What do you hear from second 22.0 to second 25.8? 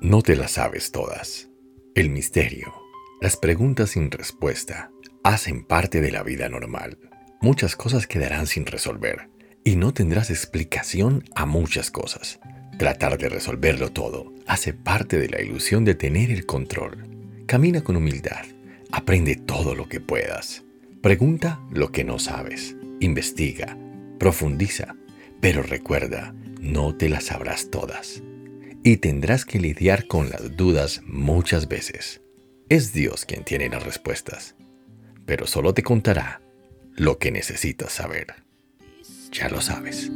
no sabes, investiga, profundiza, pero